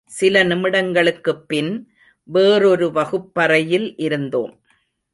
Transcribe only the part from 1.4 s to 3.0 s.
பின், வேறொரு